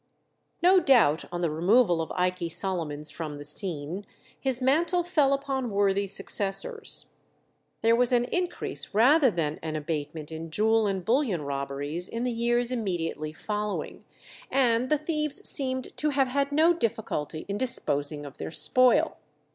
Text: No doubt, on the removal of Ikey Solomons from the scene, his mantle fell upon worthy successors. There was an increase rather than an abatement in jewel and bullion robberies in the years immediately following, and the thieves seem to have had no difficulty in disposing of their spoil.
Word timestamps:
No 0.63 0.79
doubt, 0.79 1.25
on 1.31 1.41
the 1.41 1.51
removal 1.51 2.01
of 2.01 2.11
Ikey 2.15 2.49
Solomons 2.49 3.11
from 3.11 3.37
the 3.37 3.45
scene, 3.45 4.03
his 4.39 4.59
mantle 4.59 5.03
fell 5.03 5.31
upon 5.31 5.69
worthy 5.69 6.07
successors. 6.07 7.13
There 7.81 7.95
was 7.95 8.11
an 8.11 8.23
increase 8.23 8.95
rather 8.95 9.29
than 9.29 9.59
an 9.61 9.75
abatement 9.75 10.31
in 10.31 10.49
jewel 10.49 10.87
and 10.87 11.05
bullion 11.05 11.43
robberies 11.43 12.07
in 12.07 12.23
the 12.23 12.31
years 12.31 12.71
immediately 12.71 13.31
following, 13.31 14.03
and 14.49 14.89
the 14.89 14.97
thieves 14.97 15.47
seem 15.47 15.83
to 15.83 16.09
have 16.09 16.29
had 16.29 16.51
no 16.51 16.73
difficulty 16.73 17.45
in 17.47 17.59
disposing 17.59 18.25
of 18.25 18.39
their 18.39 18.49
spoil. 18.49 19.17